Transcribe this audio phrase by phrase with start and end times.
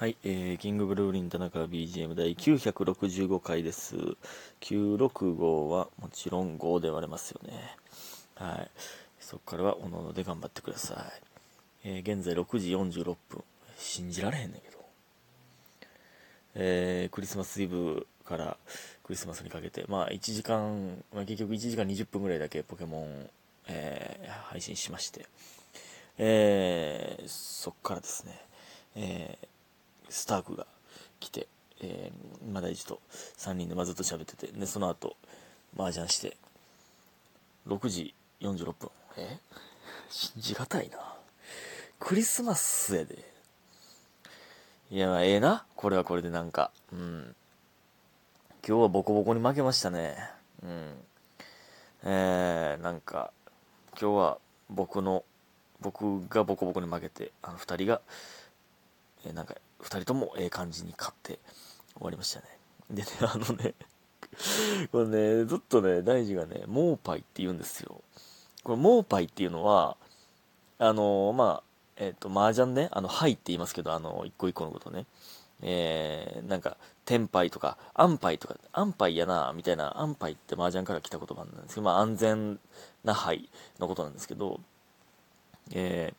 [0.00, 3.96] はい、えー、キングブルーリン田中 BGM 第965回です。
[4.62, 7.76] 965はもちろん5で割れますよね。
[8.34, 8.70] はい。
[9.20, 11.04] そこからはおのおので頑張ってくださ
[11.84, 11.88] い。
[11.90, 13.44] えー、現在6時46分。
[13.76, 14.78] 信じられへんねんけど。
[16.54, 18.56] えー、クリスマスイブから
[19.04, 23.28] クリスマスにかけて、まあ1時間、まあ、結局1時間20分ぐらいだけポケモン、
[23.68, 25.26] えー、配信しまして、
[26.16, 28.40] えー、そっからですね、
[28.96, 29.46] えー、
[30.10, 30.66] スタークが
[31.20, 31.48] 来て、
[31.80, 33.00] えー、今大地と
[33.38, 35.16] 3人でまあずっと喋ってて、で、その後、
[35.78, 36.36] 麻雀して、
[37.66, 38.90] 6時46分。
[39.16, 39.38] え？
[40.10, 40.98] 信じがたいな。
[41.98, 43.24] クリスマスやで。
[44.90, 45.64] いや、ええな。
[45.76, 46.70] これはこれでなんか。
[46.92, 47.34] うん。
[48.66, 50.16] 今日はボコボコに負けましたね。
[50.62, 50.94] うん。
[52.04, 53.32] えー、なんか、
[54.00, 54.38] 今日は
[54.68, 55.24] 僕の、
[55.80, 58.00] 僕がボコボコに負けて、あの二人が、
[59.24, 61.38] えーなんか、二人ともええ感じに勝って
[61.94, 62.46] 終わりましたね。
[62.90, 63.74] でね、 あのね、
[64.92, 65.06] これ
[65.40, 68.02] ね、ずっとね、大事がね、モーパイって言うんですよ。
[68.62, 69.96] これ、モーパイっていうのは、
[70.78, 75.06] あのまあ、えっ、と、麻雀ね、あの、はいって言いますけど、あの、一個一個のことね。
[75.62, 82.58] えー、なんか、天杯とか、安牌とか、安牌やな、みたいな、安牌って麻雀から来た言葉なんですけど、まあ、安全
[83.04, 84.60] な牌のことなんですけど、
[85.72, 86.14] え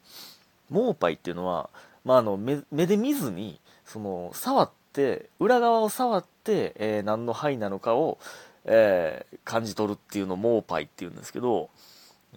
[0.71, 1.69] ー、モーパイっていうのは、
[2.03, 8.17] まあ、あの目で見ずにその触って裏側を触って、えー何の牌なのかを、
[8.65, 11.69] えー感じ取るっていうのをモーパイっていうんですけど、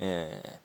[0.00, 0.64] えー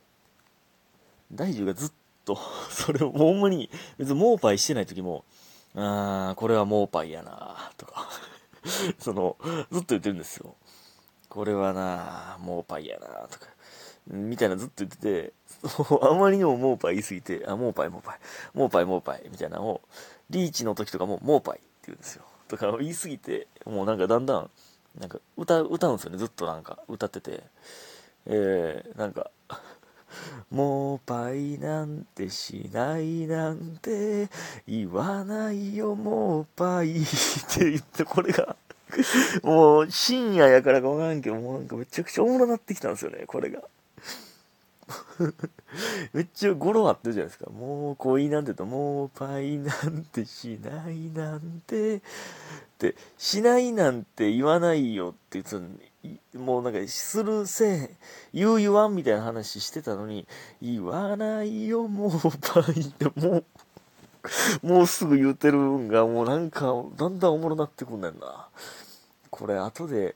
[1.31, 1.91] 大樹がずっ
[2.25, 2.37] と
[2.69, 5.23] それをほんまに別にモーパイしてない時も
[5.75, 8.09] 「あーこれはモーパイやな」とか
[8.99, 9.37] その
[9.71, 10.55] ずっと言ってるんですよ。
[11.29, 13.45] これはなモーパイやなとか
[14.07, 15.33] みたいなずっと言ってて、
[16.01, 18.19] あまりにもモーパイ言いすぎて、あ、モーパイ、モーパイ、
[18.53, 19.81] モーパイ、モーパイ、みたいなのを、
[20.29, 22.23] リーチの時とかも、モーパイって言うんですよ。
[22.47, 24.49] だか言いすぎて、もうなんかだんだん、
[24.99, 27.43] なんか歌、歌うんですよね、ずっとなんか歌ってて。
[28.25, 29.31] えー、なんか、
[30.51, 34.29] モーパイなんてしないなんて
[34.67, 37.05] 言わないよ、モーパイっ
[37.55, 38.55] て言って、これが、
[39.43, 43.61] もう深夜やからかわからんけど、もうなんかめちゃくちゃおもろなってきたんですよね、これが。
[46.13, 47.49] めっちゃ語呂合ってるじゃないですか。
[47.51, 52.01] もう恋なんてと、もうパイなんてしないなんて、っ
[52.79, 55.67] て、しないなんて言わないよって言ってたの
[56.03, 57.89] に、もうなんか、するせえへん、
[58.33, 60.25] 言う言わんみたいな話してたのに、
[60.61, 62.11] 言わないよ、もう
[62.41, 63.45] パイって、もう、
[64.63, 68.47] もうすぐ言うてるんが、もうなんか、だんだんおもろなってくんねんな。
[69.29, 70.15] これ、後で、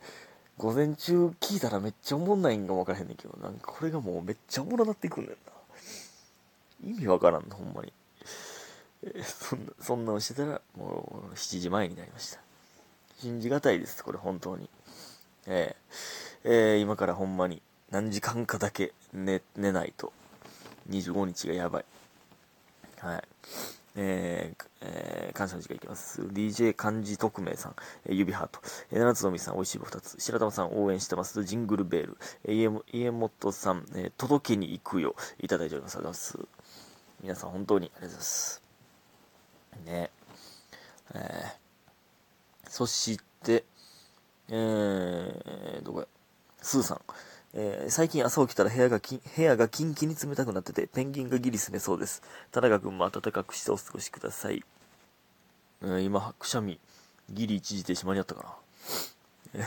[0.58, 5.36] 午前中聞いたらめっちゃおもんないんかもわからへんねんけど、なんかこれがもうめっちゃおもろなってくんねんな。
[6.86, 7.91] 意味わからんの、ほんまに。
[9.03, 12.40] えそんな、そんなのしてたら、もう7時前になりました。
[13.19, 14.69] 信じがたいです、これ本当に。
[15.47, 15.84] えー
[16.46, 20.12] えー今からほんまに何時間かだけ寝、寝ないと。
[20.90, 21.85] 25日がやばい。
[23.00, 23.24] はい。
[23.95, 26.21] えーえー感謝の時間いきます。
[26.21, 28.59] DJ 漢字匿名さん、えー指ハート、
[28.91, 35.97] えー七つのみさん、おいしい棒2つ、白玉さん応援してます、ジングルベール、えー、家家元さん、えー届けに行くよ、いただいております。
[35.97, 36.47] ありがとうございます。
[37.21, 38.61] 皆さん本当にありがとうございます。
[39.85, 40.11] ね。
[41.15, 41.63] えー
[42.69, 43.65] そして、
[44.49, 46.07] えー、どこや、
[46.59, 47.01] スーさん。
[47.56, 52.24] えー最近朝起きたら部屋がき部屋がキンキンに冷たくなってて、ペンギンがギリ住めそうです。
[52.52, 54.64] 田中君も暖かくしてお過ごしください。
[55.84, 56.80] えー今、くしゃみ、
[57.30, 58.56] ギリ一時停止間に合ったかな。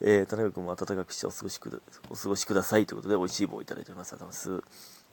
[0.00, 4.14] えー田中君も暖かくしてお過ごしくだお過ごしくださいということで、美味しい棒をいただいております。
[4.14, 4.68] ありがとうございます。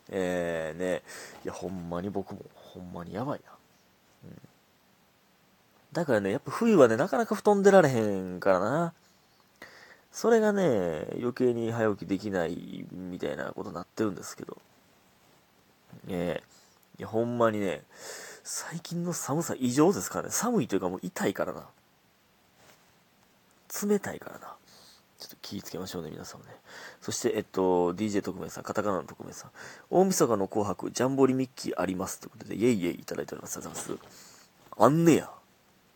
[0.09, 1.03] えー、ね、
[1.43, 3.51] いや、ほんまに僕も、ほんまにやばいな。
[4.25, 4.41] うん
[5.93, 8.93] だからね、やっぱ冬はね、なかなか布団出られへんからな。
[10.13, 14.57] それがね、余計に早起きできないみたいなことになってるんですけど。
[16.05, 16.41] ね
[16.99, 17.81] いや、ほんまにね、
[18.43, 20.31] 最近の寒さ異常ですからね。
[20.31, 21.67] 寒いというかもう痛いからな。
[23.83, 24.55] 冷たいからな。
[25.17, 26.47] ちょっと気ぃつけましょうね、皆さんね。
[27.01, 29.51] そして、えっと、DJ 特命さん、カタカナの特命さん。
[29.89, 32.19] 大晦日の紅白、ジャンボリミッキーあります。
[32.19, 33.57] ということで、イェイイェイいただいております。
[33.57, 34.49] ありがとうございます。
[34.77, 35.31] あんねや。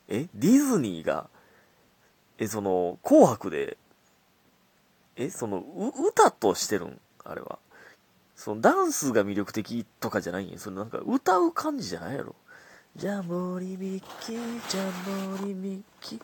[0.07, 0.27] え？
[0.33, 1.30] ディズニーが、
[2.39, 3.77] え、その、紅白で、
[5.18, 7.60] え、その、う、歌としてるんあれは。
[8.36, 10.60] その、ダンスが魅力的とかじゃないんや。
[10.60, 12.36] そのなんか、歌う感じじゃないやろ。
[12.96, 16.22] ジャンボリミッキー、ジャンボリミッキー。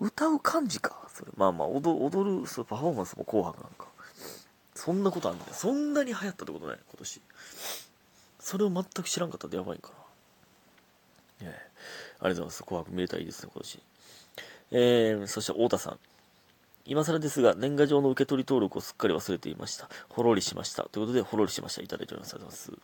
[0.00, 1.06] 歌う感じか。
[1.14, 1.30] それ。
[1.36, 3.86] まあまあ、踊踊る、そうパフォーマンスも紅白なんか。
[4.74, 7.22] そんなことあんねそんなに流行ったってことね、今年。
[8.40, 9.94] それを全く知らんかったらやばいんかな。
[11.42, 11.48] ええ。
[11.48, 12.62] ありがとうございます。
[12.64, 13.82] 紅白見れたらいいですね、今年。
[14.72, 15.98] えー、そして太田さん。
[16.84, 19.88] 今更ですが、年賀状の受け取り登録をすっかり忘れていました。
[20.08, 20.84] ほろりしました。
[20.90, 21.82] ということで、ほろりしました。
[21.82, 22.34] いただいております。
[22.34, 22.80] ありがとうございま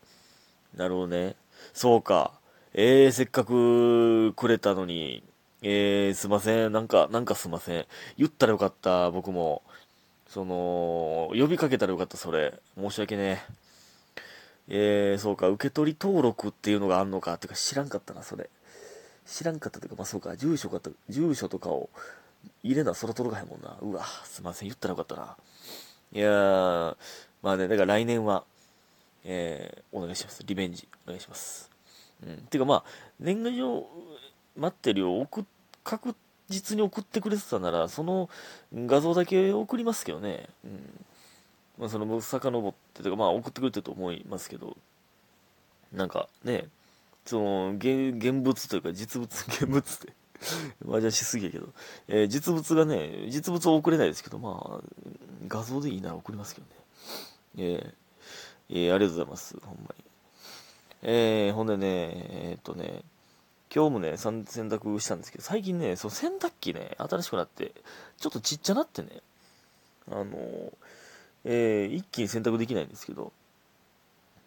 [0.74, 0.78] す。
[0.78, 1.34] なるほどね。
[1.72, 2.32] そうか。
[2.74, 5.24] えー、せっかくくれたのに、
[5.62, 6.72] えー、すいません。
[6.72, 7.86] なんか、なんかすいません。
[8.16, 9.62] 言ったらよかった、僕も。
[10.28, 12.54] その、呼びかけたらよかった、それ。
[12.76, 13.42] 申し訳ね
[14.68, 15.12] え。
[15.14, 18.48] えー、そうか、受け取り登録っていうのがあんのか、ってか知らんかったな、それ。
[19.26, 21.90] 知らんかったというか、まあそうか、住所かと、住所とかを
[22.62, 23.76] 入れな、空届かへんもんな。
[23.80, 25.36] うわ、すいません、言ったらよかったな。
[26.12, 26.96] いやー、
[27.42, 28.44] まあね、だから来年は、
[29.24, 30.42] えー、お願いします。
[30.46, 31.70] リベンジ、お願いします。
[32.26, 32.36] うん。
[32.46, 32.84] てかまあ、
[33.20, 33.86] 年賀状、
[34.56, 35.44] 待ってるよ、送、
[35.84, 36.14] 確
[36.48, 38.28] 実に送ってくれてたなら、その
[38.74, 40.48] 画像だけ送りますけどね。
[40.64, 41.04] うん。
[41.78, 44.76] まあ、その、遡って、とか、まあ、送ってくれてると思いますけど、
[45.92, 46.68] なんかね、
[47.24, 50.12] その、現現物というか、実物、現物って、
[50.86, 51.68] 麻雀しすぎやけど、
[52.08, 54.80] えー、実物がね、実物は送れないですけど、まあ、
[55.46, 56.72] 画像でいいなら送りますけどね。
[57.58, 60.04] えー、えー、ありがとうございます、ほんまに。
[61.02, 63.02] えー、ほんでね、えー、っとね、
[63.74, 67.74] 今日もね、洗濯したんですけど、最近ね、そう洗濯機ね、新しくなって、
[68.18, 69.08] ちょっとちっちゃなってね、
[70.10, 70.72] あの
[71.44, 73.32] えー、一気に洗濯できないんですけど、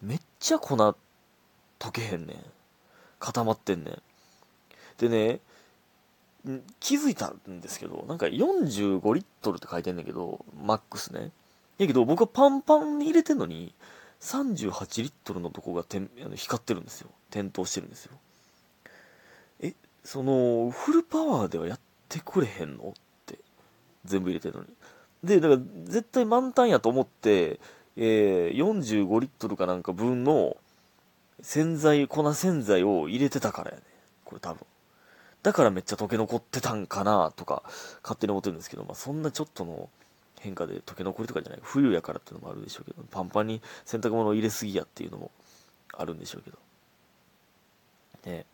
[0.00, 2.36] めっちゃ粉溶けへんねん。
[3.18, 4.02] 固まってんねん。
[4.98, 5.40] でね、
[6.80, 11.30] 気づいたんですけど、なんか45リットルって書いてんねんけど、マックスね。
[11.78, 13.74] やけど僕はパンパンに入れてんのに、
[14.20, 17.10] 38リットルのとこがてんあの光ってるんですよ。
[17.30, 18.12] 点灯してるんですよ。
[19.60, 19.74] え、
[20.04, 22.92] その、フルパワーではやってくれへんのっ
[23.26, 23.38] て、
[24.04, 24.68] 全部入れてるのに。
[25.24, 27.60] で、だから絶対満タンやと思って、
[27.96, 30.56] えー、45リットルかなんか分の
[31.42, 33.82] 洗剤、粉洗剤を入れてたからやね。
[34.24, 34.66] これ多分。
[35.42, 37.62] だからめっちゃ溶け残ってたんかなとか、
[38.02, 39.88] 勝手に思ってるんですけど、まあそんなちょっとの
[40.40, 41.60] 変化で溶け残りとかじゃない。
[41.62, 45.30] 冬やからっていうのもあるでしょうけどパンパンに洗濯物を入れすぎやっていうのも
[45.92, 46.58] あるんでしょうけど。
[48.26, 48.44] ね。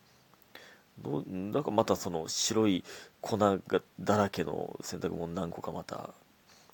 [1.03, 2.85] どうなんかまたその白い
[3.21, 3.59] 粉が
[4.01, 6.11] だらけの洗濯物何個かまた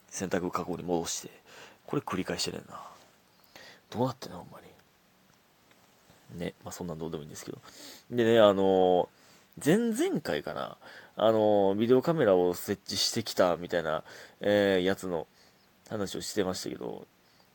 [0.09, 1.31] 洗濯かごに戻して
[1.87, 2.81] これ繰り返してるな。
[3.91, 4.61] どうなってんのほんま
[6.35, 6.41] に。
[6.41, 6.55] ね。
[6.65, 7.59] まあそんなんどうでもいいんですけど。
[8.11, 9.09] でねあの
[9.63, 10.77] 前々回かな
[11.17, 14.03] あの、ビデオカメラを設置してきたみたいな、
[14.41, 15.27] えー、やつの
[15.89, 17.07] 話をしてましたけど、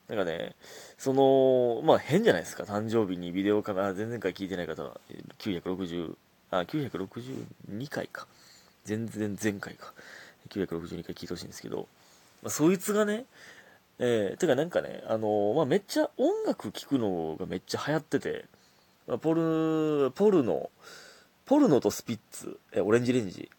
[0.07, 0.55] なんかね、
[0.97, 4.99] その、まあ変じゃないですか、誕生日にビデオカメラ、前々回聞いてない方は、
[5.39, 6.15] 960、
[6.51, 8.27] あ、962回か。
[8.85, 9.93] 全然前回か。
[10.49, 11.87] 962回聞いてほしいんですけど、
[12.41, 13.25] まあ、そいつがね、
[13.99, 18.45] えー、てかなんかね、あのー、まあ、めっちゃ音楽聴くのがめっちゃ流行ってて、
[19.07, 20.69] まあ、ポル、ポルノ、
[21.49, 23.49] ポルノとスピッツ、え、オレンジレンジ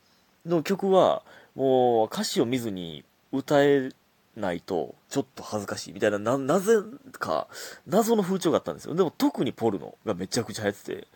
[0.47, 1.25] の曲は、
[1.57, 3.03] もう歌詞を見ずに
[3.33, 3.89] 歌え
[4.37, 6.75] ないとちょっと恥ずかしいみたいな、な、なぜ
[7.11, 7.49] か、
[7.89, 8.95] 謎の風潮があったんですよ。
[8.95, 11.09] でも特にポルノがめちゃくちゃ流行ってて、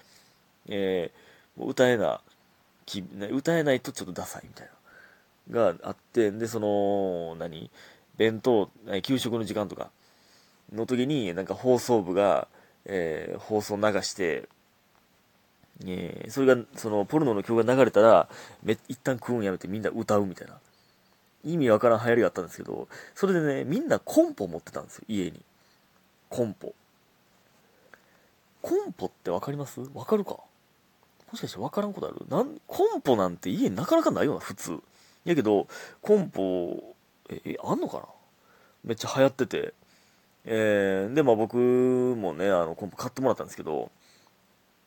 [0.67, 2.21] えー、もう歌えな、
[2.87, 4.69] き歌えないとちょっとダサいみたい
[5.51, 7.71] な、があって、で、その、何？
[8.17, 8.69] 弁当、
[9.05, 9.91] 給食の時間とか
[10.73, 12.49] の時に、なんか放送部が、
[12.85, 14.49] えー、放送流して、
[15.85, 18.29] えー、それが、その、ポルノの曲が流れたら、
[18.63, 20.55] め、一旦食うんやめてみんな歌うみたいな。
[21.45, 25.43] 意味わからん流行りがあったんですけど、それでね、みんなコンポ持ってたんですよ、家に。
[26.31, 26.75] コンポ。
[28.63, 29.81] コンポってわかります？
[29.93, 30.31] わかるか？
[30.31, 32.25] もしかしてわからんことある？
[32.31, 34.79] なん、コンポなんて家になかなかないよな、普通。
[35.25, 35.67] やけど、
[36.01, 36.95] コンポ、
[37.29, 38.05] え、えあんのかな？
[38.85, 39.75] めっちゃ流行ってて。
[40.47, 43.91] えー、で、まあ僕もね、あの、コンポ買ってもらったんですけど、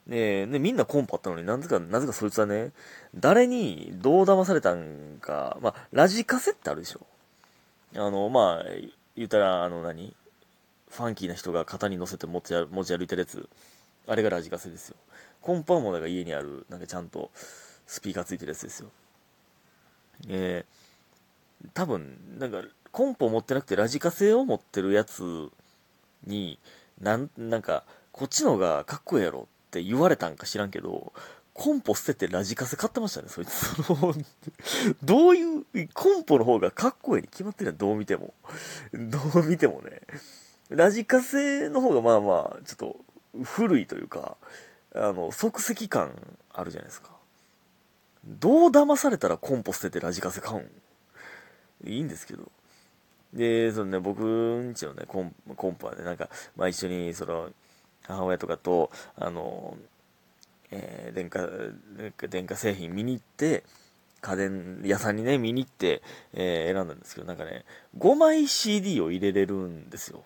[0.08, 2.72] ねね、みんなコンパったのになぜか、なぜかそいつはね、
[3.14, 7.06] 誰にどう騙されたんか、まあ、ラジカセってあるでしょ。
[7.96, 8.64] あの、まあ、
[9.16, 10.16] 言ったら、あの何、
[10.90, 13.50] ファンキーな人が肩に乗せて持ち持ち歩いてるやつ。
[14.08, 14.96] あれがラジカセですよ。
[15.42, 17.30] コンパはもだから家にある、なんかちゃんと
[17.86, 18.90] スピーカーついてるやつですよ。
[20.30, 22.62] えー、多分、なんか、
[22.92, 25.50] コンポ持ってなくてラジカセを持ってるやつ
[26.26, 26.60] に、
[27.02, 31.14] なん、なんか、こっちの方がかっこええやろって言われたんか知らんけど、
[31.54, 33.52] コンポ捨ててラジカセ買ってましたね、そいつ。
[33.84, 34.14] その、
[35.04, 38.34] どういう、コンポの方がかっこいいに決まってるやん、どう見ても。
[38.94, 40.02] どう見てもね。
[40.70, 44.38] ラジカセの方がまあまあ、ちょっと古いというか、
[44.94, 46.12] あの、即席感
[46.54, 47.10] あるじゃないですか。
[48.26, 51.90] どう騙されたらコンポ捨ててラジカセ買うん？
[51.90, 52.52] いいんですけど。
[53.34, 57.50] で、そのね、僕んちのね、コンコンポはね、なんか、まあ一緒に、その、
[58.08, 59.78] 母親とかと、あの、
[60.72, 61.48] えー、電化、
[62.28, 63.64] 電化製品見に行って、
[64.22, 66.02] 家電屋さんにね、見に行って、
[66.34, 67.66] えー、選んだんですけど、なんかね、
[67.98, 70.24] 5枚 CD を入れれるんですよ。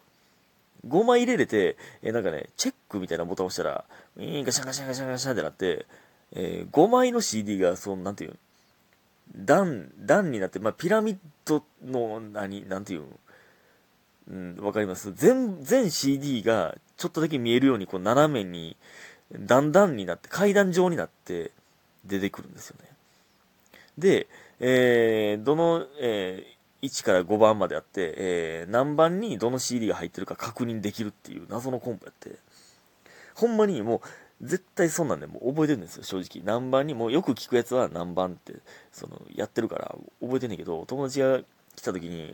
[0.88, 3.83] 5枚入れれて、えー、なんかね、チェックみたいなボタンを押したら、
[4.17, 5.85] ウィーンガシャンガシャンガシャンガシャンってなって、
[6.33, 8.38] えー、5枚の CD が、その、なんていう
[9.35, 13.03] 段、段になって、まあ、ピラミッドの、何、なんていう
[14.29, 15.11] うん、わかります？
[15.13, 18.77] 全、全 CD が、ちょっとだけ見えるように、こう、斜めに、
[19.31, 21.50] 段々になって、階段状になって、
[22.05, 22.89] 出てくるんですよね。
[23.98, 24.27] で、
[24.60, 32.38] えー、どの、えー、1から5番まであって、えー、何番にどの CD が入ってるか確認できるっていう謎のコンボやって、
[33.34, 36.43] ほんまにもう、絶対そんなんでもう覚えてるんですよ、正直。
[36.46, 38.53] 何番に、もうよく聞くやつは何番って、
[38.91, 41.39] その、やってるから覚えてんねんけど、友達が
[41.75, 42.33] 来た時に、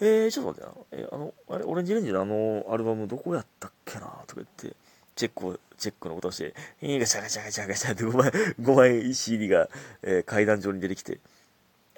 [0.00, 4.06] えー、ちょっと待ってな、えー、あの、あれ、オレンジレンジのあのアルバムどこやったっけな？
[4.26, 4.76] とか言って、
[5.16, 9.68] チェックを、チェックのことをして、えー、ガチャガチャガチャガチャって5枚、5枚 CD が、
[10.02, 11.20] えー、階段上に出てきて、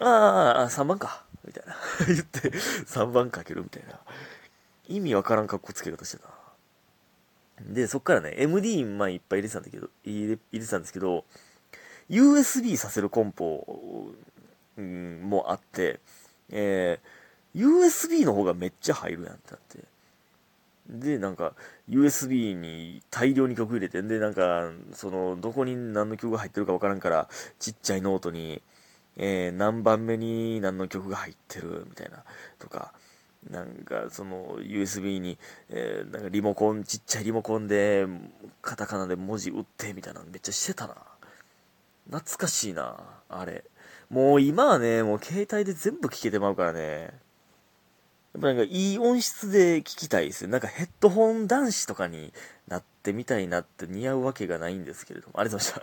[0.01, 1.77] ああ、3番か、みたいな。
[2.07, 3.99] 言って、3番かけるみたいな。
[4.89, 6.29] 意味わからん格好つけ方してた。
[7.63, 11.25] で、そっからね、MD まあいっぱい入れてたんだけど、入れ入れてたんですけど、
[12.11, 14.13] USB させるコンポ、
[14.77, 16.01] うん、もあって、
[16.51, 19.79] えー、USB の方がめっちゃ入るやんってなって。
[20.89, 21.55] で、なんか、
[21.89, 28.63] USB に大量に曲入れて、んで、なんか、その、どこに何の曲が入ってるかわからんから、ちっちゃいノートに、
[29.17, 32.23] えー、何番目に何の曲が入ってる、みたいな、
[32.59, 32.93] とか、
[33.51, 35.39] なんか、その、USB に、
[35.71, 38.07] えー、なんかリモコン、ちっちゃいリモコンで、
[38.63, 40.97] カタカナで文字打って、みたいなめっちゃしてたな。
[42.11, 42.97] 懐かしいな、
[43.29, 43.65] あれ。
[44.11, 47.11] もう今はね、もう携帯で全部聞けてまうからね。
[48.35, 50.51] やっぱなんかいい音質で聞きたいですよ。
[50.51, 52.33] なんかヘッドホン男子とかに
[52.69, 55.41] なってみたいなって似合うわけがないんですけれども。
[55.41, 55.75] ありがとうございました。